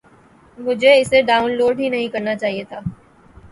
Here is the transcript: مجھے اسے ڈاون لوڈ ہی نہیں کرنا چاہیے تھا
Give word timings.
مجھے 0.57 0.91
اسے 0.99 1.21
ڈاون 1.27 1.51
لوڈ 1.57 1.79
ہی 1.79 1.89
نہیں 1.89 2.07
کرنا 2.13 2.35
چاہیے 2.35 2.63
تھا 2.69 2.79